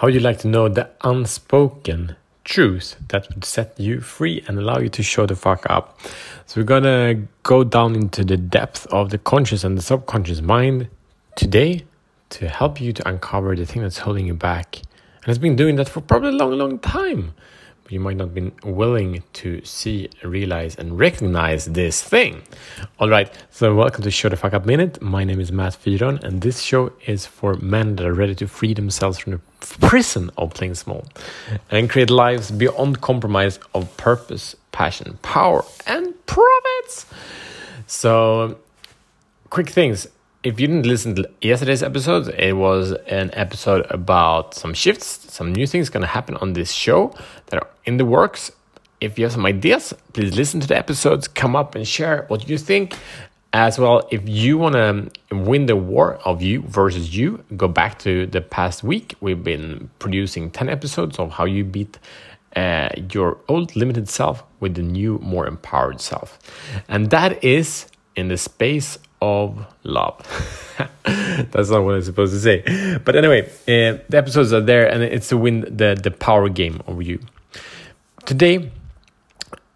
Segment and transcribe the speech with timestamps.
[0.00, 4.58] How would you like to know the unspoken truth that would set you free and
[4.58, 6.00] allow you to show the fuck up?
[6.46, 10.88] So, we're gonna go down into the depth of the conscious and the subconscious mind
[11.36, 11.84] today
[12.30, 14.76] to help you to uncover the thing that's holding you back.
[14.76, 17.34] And it's been doing that for probably a long, long time
[17.90, 22.42] you might not be willing to see, realize, and recognize this thing.
[23.00, 25.02] All right, so welcome to Show the Fuck Up Minute.
[25.02, 28.46] My name is Matt Fyron, and this show is for men that are ready to
[28.46, 31.04] free themselves from the prison of playing small
[31.68, 37.06] and create lives beyond compromise of purpose, passion, power, and profits.
[37.88, 38.56] So,
[39.50, 40.06] quick things
[40.42, 45.52] if you didn't listen to yesterday's episode, it was an episode about some shifts, some
[45.52, 47.14] new things going to happen on this show
[47.46, 48.50] that are in the works.
[49.02, 52.48] If you have some ideas, please listen to the episodes, come up and share what
[52.48, 52.96] you think.
[53.52, 57.98] As well, if you want to win the war of you versus you, go back
[58.00, 59.16] to the past week.
[59.20, 61.98] We've been producing 10 episodes of how you beat
[62.54, 66.38] uh, your old limited self with the new, more empowered self.
[66.88, 70.16] And that is in the space of love.
[71.04, 72.98] That's not what I'm supposed to say.
[73.04, 76.82] But anyway, uh, the episodes are there and it's to win the, the power game
[76.86, 77.20] over you.
[78.26, 78.70] Today,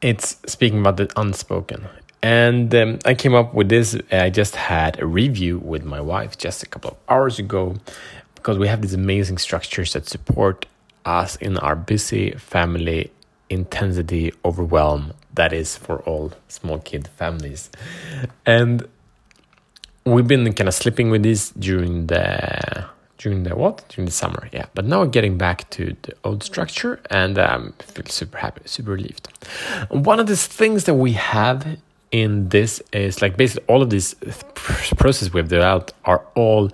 [0.00, 1.86] it's speaking about the unspoken.
[2.22, 3.96] And um, I came up with this.
[4.10, 7.76] I just had a review with my wife just a couple of hours ago
[8.34, 10.66] because we have these amazing structures that support
[11.04, 13.10] us in our busy family
[13.50, 17.70] intensity overwhelm that is for all small kid families.
[18.46, 18.86] And
[20.04, 22.86] we've been kind of slipping with this during the
[23.18, 23.84] during the what?
[23.88, 24.66] During the summer yeah.
[24.74, 29.28] But now getting back to the old structure and um, feel super happy super relieved.
[29.90, 31.78] One of the things that we have
[32.10, 34.14] in this is like basically all of these
[34.96, 36.70] processes we've developed are all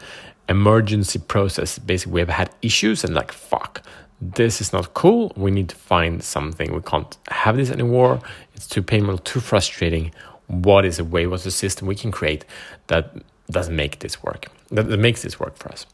[0.48, 1.78] emergency process.
[1.78, 3.82] Basically we've had issues and like fuck
[4.20, 5.32] this is not cool.
[5.36, 6.74] We need to find something.
[6.74, 8.20] We can't have this anymore.
[8.54, 10.12] It's too painful too frustrating
[10.50, 12.44] what is a way, what's a system we can create
[12.88, 13.14] that
[13.50, 15.86] doesn't make this work, that, that makes this work for us.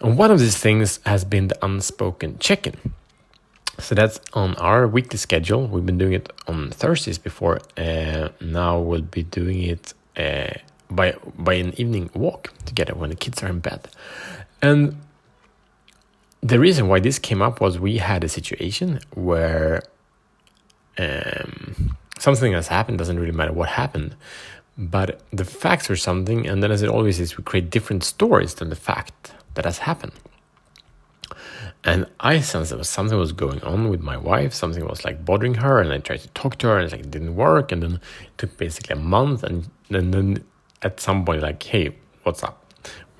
[0.00, 2.74] And one of these things has been the unspoken check in.
[3.78, 5.66] So that's on our weekly schedule.
[5.66, 7.60] We've been doing it on Thursdays before.
[7.76, 10.54] Uh, now we'll be doing it uh,
[10.90, 13.88] by by an evening walk together when the kids are in bed.
[14.62, 15.00] And
[16.40, 19.82] the reason why this came up was we had a situation where
[20.98, 24.16] um, something has happened doesn't really matter what happened
[24.78, 28.54] but the facts are something and then as it always is we create different stories
[28.54, 30.16] than the fact that has happened.
[31.90, 35.56] And i sensed that something was going on with my wife something was like bothering
[35.64, 37.94] her and i tried to talk to her and like it didn't work and then
[38.28, 40.28] it took basically a month and, and then
[40.88, 41.86] at some point like hey
[42.22, 42.56] what's up?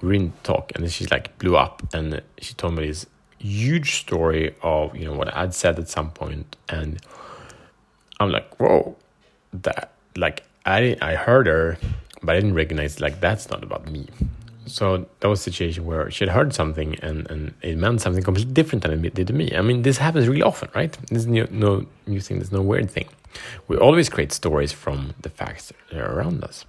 [0.01, 3.07] We didn't talk and then she like blew up and she told me this
[3.39, 6.91] huge story of you know what i'd said at some point and
[8.21, 8.97] I'm like, whoa,
[9.53, 11.79] that like I didn't, I heard her,
[12.23, 14.09] but I didn't recognize like that's not about me.
[14.67, 18.23] So that was a situation where she had heard something and, and it meant something
[18.23, 19.55] completely different than it did to me.
[19.55, 20.97] I mean, this happens really often, right?
[21.11, 23.09] There's no, no new thing, there's no weird thing.
[23.69, 26.65] We always create stories from the facts that are around us.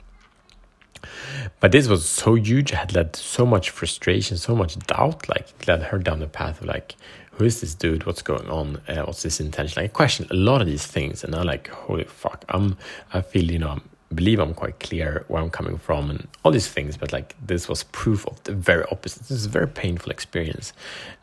[1.59, 5.53] But this was so huge, had led to so much frustration, so much doubt, like
[5.59, 6.95] it led her down the path of like,
[7.35, 8.05] who is this dude?
[8.05, 8.81] What's going on?
[8.87, 9.81] Uh, what's this intention?
[9.81, 12.45] Like, I question a lot of these things, and I'm like, holy fuck!
[12.49, 12.77] I'm,
[13.13, 13.69] I feel, you know,
[14.11, 17.35] I believe I'm quite clear where I'm coming from and all these things, but like
[17.45, 19.23] this was proof of the very opposite.
[19.23, 20.71] This is a very painful experience,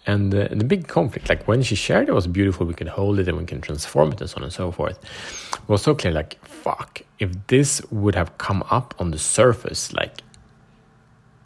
[0.06, 2.66] and the, the big conflict, like when she shared, it was beautiful.
[2.66, 4.98] We can hold it and we can transform it and so on and so forth.
[5.54, 9.92] It was so clear, like fuck, if this would have come up on the surface,
[9.94, 10.20] like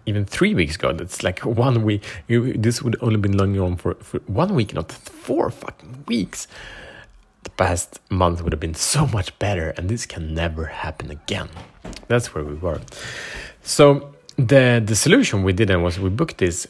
[0.06, 0.92] even three weeks ago.
[0.92, 2.02] That's like one week.
[2.28, 6.48] This would only been long on for, for one week, not four fucking weeks.
[7.42, 11.48] The past month would have been so much better, and this can never happen again.
[12.08, 12.80] That's where we were.
[13.62, 16.66] So the the solution we did then was we booked this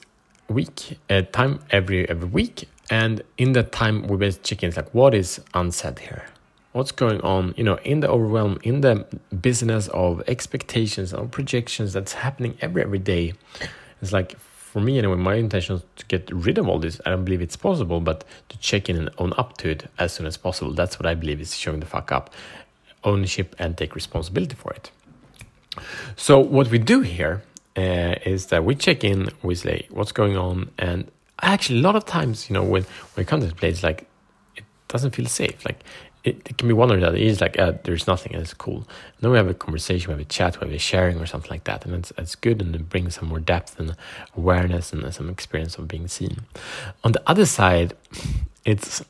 [0.48, 4.92] week uh, time every every week, and in that time we basically check in like
[4.94, 6.24] what is unsaid here
[6.76, 8.94] what's going on you know in the overwhelm in the
[9.40, 13.32] business of expectations of projections that's happening every every day.
[14.02, 17.00] It's like for me anyway my intention is to get rid of all this.
[17.06, 20.12] I don't believe it's possible but to check in and own up to it as
[20.12, 20.74] soon as possible.
[20.74, 22.34] That's what i believe is showing the fuck up.
[23.04, 24.90] Ownership and take responsibility for it.
[26.16, 27.42] So what we do here
[27.74, 30.70] uh, is that we check in we say what's going on?
[30.78, 32.82] And actually a lot of times you know when
[33.14, 34.06] when it comes to this place like
[34.56, 35.64] it doesn't feel safe.
[35.64, 35.80] Like
[36.26, 37.16] it, it, can be one or the other.
[37.16, 38.78] It's like uh, there's nothing, and it's cool.
[38.78, 41.26] And then we have a conversation, we have a chat, we have a sharing or
[41.26, 43.96] something like that, and it's it's good and it brings some more depth and
[44.36, 46.40] awareness and some experience of being seen.
[47.04, 47.94] On the other side,
[48.64, 49.04] it's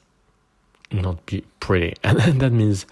[0.92, 1.18] not
[1.60, 2.86] pretty, and that means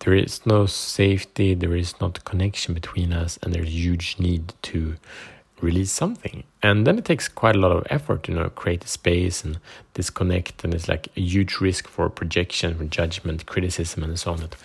[0.00, 4.96] there is no safety, there is not connection between us, and there's huge need to
[5.60, 6.44] release something.
[6.62, 9.44] And then it takes quite a lot of effort to you know create a space
[9.44, 9.58] and
[9.94, 14.40] disconnect, and it's like a huge risk for projection, for judgment, criticism, and so on
[14.40, 14.56] that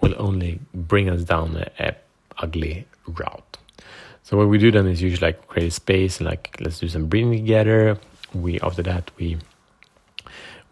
[0.00, 1.94] will only bring us down a, a
[2.38, 3.58] ugly route.
[4.22, 6.88] So what we do then is usually like create a space and like let's do
[6.88, 7.98] some breathing together.
[8.32, 9.38] We after that we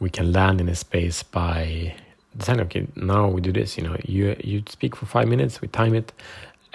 [0.00, 1.94] we can land in a space by
[2.36, 5.69] deciding okay now we do this you know you you speak for five minutes we
[5.69, 6.12] time it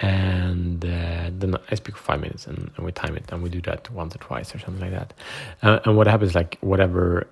[0.00, 3.48] and uh, then I speak for five minutes and, and, we time it and we
[3.48, 5.12] do that once or twice or something like that.
[5.62, 7.26] Uh, and what happens like whatever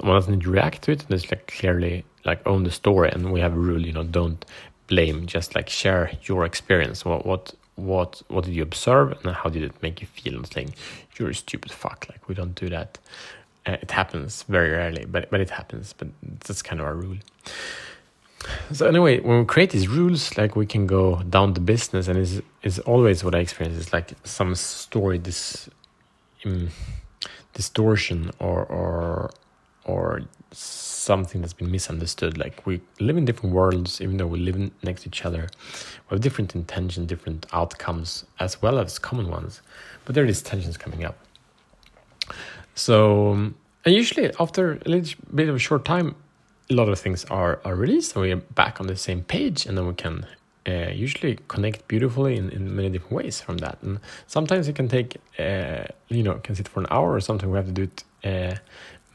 [0.00, 3.52] one doesn't react to it, there's like clearly like own the story and we have
[3.52, 4.44] a rule, you know, don't
[4.88, 7.04] blame, just like share your experience.
[7.04, 10.34] What what what what did you observe and how did it make you feel?
[10.34, 10.74] And saying
[11.16, 12.06] you're a stupid fuck.
[12.08, 12.98] Like we don't do that.
[13.64, 15.94] Uh, it happens very rarely, but but it happens.
[15.96, 16.08] But
[16.44, 17.18] that's kind of our rule
[18.72, 22.18] so anyway when we create these rules like we can go down the business and
[22.18, 25.68] it's, it's always what i experience is like some story this
[26.44, 26.68] um,
[27.54, 29.30] distortion or or
[29.84, 32.38] or something that's been misunderstood.
[32.38, 35.48] Like we live in different worlds even though we live next to each other
[36.08, 39.62] we have different intentions different outcomes as well as common ones.
[40.04, 41.18] But there are these tensions coming up.
[42.74, 43.32] So
[43.84, 46.14] and usually after a little bit of a short time
[46.70, 49.76] a lot of things are, are released and we're back on the same page and
[49.76, 50.26] then we can
[50.66, 53.78] uh, usually connect beautifully in, in many different ways from that.
[53.82, 57.50] And sometimes it can take uh, you know can sit for an hour or something.
[57.50, 58.56] We have to do it uh,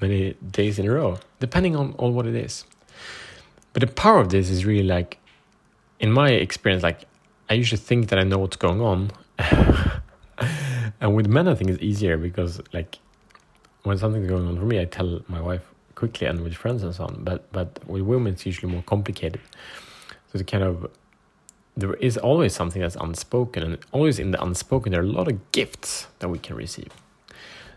[0.02, 2.66] many days in a row depending on, on what it is.
[3.74, 5.20] But the power of this is really like
[6.00, 7.06] in my experience like
[7.50, 9.12] i usually think that i know what's going on.
[11.02, 12.98] And with men i think it's easier because like
[13.84, 15.73] when something's going on for me i tell my wife
[16.04, 17.24] quickly and with friends and so on.
[17.24, 19.42] But but with women, it's usually more complicated.
[20.28, 20.90] So it's kind of
[21.78, 25.28] there is always something that's unspoken, and always in the unspoken, there are a lot
[25.32, 26.92] of gifts that we can receive.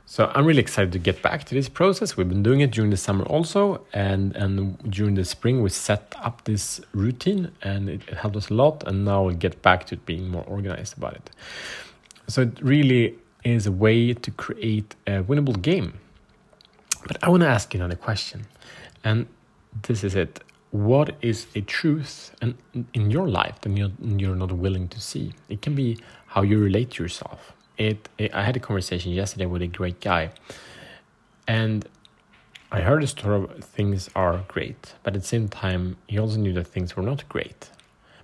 [0.09, 2.17] So I'm really excited to get back to this process.
[2.17, 3.63] We've been doing it during the summer also,
[3.93, 4.55] and and
[4.97, 8.77] during the spring we set up this routine, and it, it helped us a lot.
[8.89, 11.31] And now we'll get back to being more organized about it.
[12.33, 13.15] So it really
[13.45, 15.93] is a way to create a winnable game
[17.07, 18.47] but I want to ask you another question.
[19.05, 19.27] And
[19.83, 20.41] this is it.
[20.71, 22.57] What is a truth and
[22.93, 25.33] in your life that you're, you're not willing to see?
[25.49, 27.53] It can be how you relate to yourself.
[27.79, 30.31] It, it, I had a conversation yesterday with a great guy,
[31.47, 31.87] and
[32.73, 36.37] I heard a story of things are great, but at the same time, he also
[36.39, 37.71] knew that things were not great,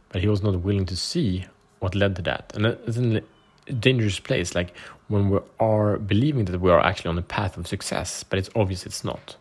[0.08, 1.46] but he was not willing to see
[1.78, 2.52] what led to that.
[2.54, 4.54] And it's a dangerous place.
[4.54, 4.74] Like
[5.12, 8.50] when we are believing that we are actually on the path of success, but it's
[8.56, 9.36] obvious it's not.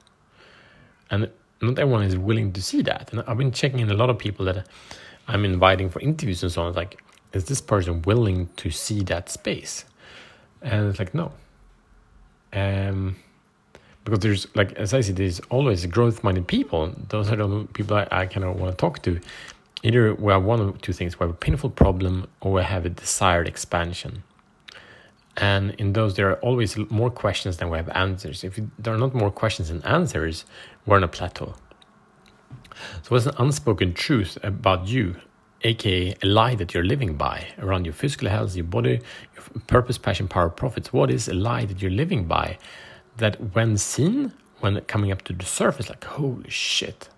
[1.09, 1.29] And
[1.61, 3.11] not everyone is willing to see that.
[3.11, 4.67] And I've been checking in a lot of people that
[5.27, 6.69] I'm inviting for interviews and so on.
[6.69, 7.01] It's like,
[7.33, 9.85] is this person willing to see that space?
[10.61, 11.31] And it's like, no.
[12.53, 13.15] Um,
[14.03, 16.93] because there's like as I said, there's always growth-minded people.
[17.09, 19.19] Those are the people I, I kind of want to talk to.
[19.83, 22.85] Either we have one of two things: we have a painful problem, or we have
[22.85, 24.23] a desired expansion.
[25.37, 28.43] And in those, there are always more questions than we have answers.
[28.43, 30.45] If there are not more questions than answers,
[30.85, 31.55] we're on a plateau.
[33.03, 35.15] So, what's an unspoken truth about you,
[35.61, 39.01] aka a lie that you're living by around your physical health, your body,
[39.35, 40.91] your purpose, passion, power, profits?
[40.91, 42.57] What is a lie that you're living by
[43.17, 47.09] that, when seen, when coming up to the surface, like, holy shit.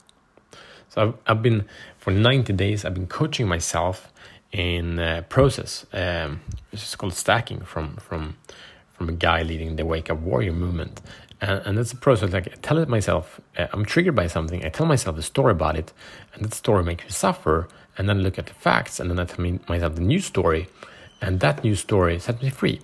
[0.90, 1.66] So, I've, I've been,
[1.98, 4.12] for 90 days, I've been coaching myself
[4.54, 5.86] in uh, process.
[5.92, 6.42] Um,
[6.72, 8.38] it's called stacking from from
[8.94, 11.02] from a guy leading the Wake Up Warrior movement,
[11.42, 12.32] and, and that's a process.
[12.32, 14.64] Like I tell it myself, uh, I'm triggered by something.
[14.64, 15.92] I tell myself a story about it,
[16.34, 17.68] and that story makes me suffer.
[17.96, 20.68] And then look at the facts, and then I tell myself the new story,
[21.22, 22.82] and that new story sets me free.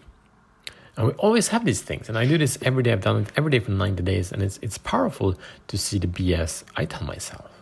[0.95, 2.91] And we always have these things, and I do this every day.
[2.91, 5.35] I've done it every day for 90 days, and it's it's powerful
[5.67, 7.58] to see the BS I tell myself.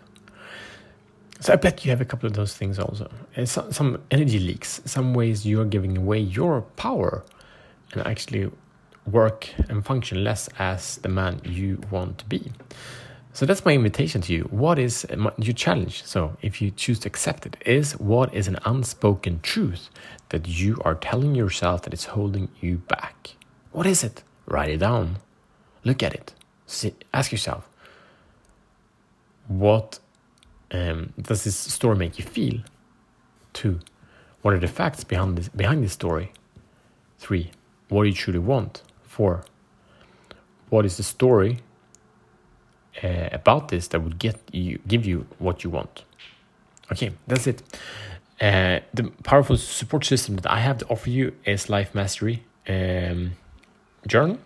[1.39, 3.09] So I bet you have a couple of those things also.
[3.35, 7.23] Uh, some, some energy leaks, some ways you're giving away your power
[7.93, 8.51] and actually
[9.05, 12.51] work and function less as the man you want to be.
[13.33, 14.43] So that's my invitation to you.
[14.45, 15.05] What is
[15.37, 16.03] your challenge?
[16.03, 19.91] So if you choose to accept it, is what is an unspoken truth
[20.29, 23.35] that you are telling yourself that is holding you back?
[23.71, 24.23] What is it?
[24.47, 25.17] Write it down.
[25.83, 26.33] Look at it.
[26.65, 27.69] See, ask yourself,
[29.47, 29.99] what
[30.71, 32.61] um, does this story make you feel?
[33.53, 33.79] Two,
[34.41, 36.31] what are the facts behind this behind this story?
[37.19, 37.51] Three,
[37.89, 38.83] what do you truly want?
[39.03, 39.43] Four,
[40.69, 41.59] what is the story
[43.03, 46.03] uh, about this that would get you give you what you want?
[46.91, 47.61] Okay, that's it.
[48.39, 53.31] Uh, the powerful support system that I have to offer you is Life Mastery um,
[54.07, 54.37] Journal.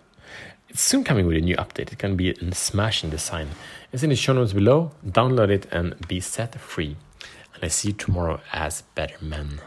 [0.72, 1.98] It's soon coming with a new update.
[1.98, 3.50] Going to be in smashing design.
[3.92, 4.92] It's in the show notes below.
[5.06, 6.96] Download it and be set free.
[7.54, 9.60] And I see you tomorrow as better men.